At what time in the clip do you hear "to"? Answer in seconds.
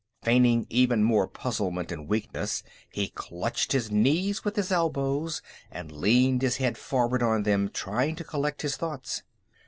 8.15-8.23